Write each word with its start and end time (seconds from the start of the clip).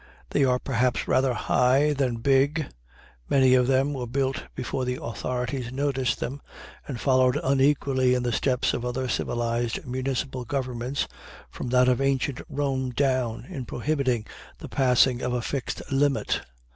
They 0.31 0.43
are 0.43 0.57
perhaps 0.57 1.07
rather 1.07 1.35
high 1.35 1.93
than 1.93 2.15
big; 2.25 2.65
many 3.29 3.53
of 3.53 3.67
them 3.67 3.93
were 3.93 4.07
built 4.07 4.45
before 4.55 4.83
the 4.83 4.97
authorities 4.99 5.71
noticed 5.71 6.19
them 6.19 6.41
and 6.87 6.99
followed 6.99 7.39
unequally 7.43 8.15
in 8.15 8.23
the 8.23 8.31
steps 8.31 8.73
of 8.73 8.83
other 8.83 9.07
civilized 9.07 9.85
municipal 9.85 10.43
governments, 10.43 11.07
from 11.51 11.67
that 11.69 11.87
of 11.87 12.01
ancient 12.01 12.41
Rome 12.49 12.89
down, 12.89 13.45
in 13.47 13.63
prohibiting 13.65 14.25
the 14.57 14.67
passing 14.69 15.21
of 15.21 15.33
a 15.33 15.41
fixed 15.43 15.83
limit. 15.91 16.41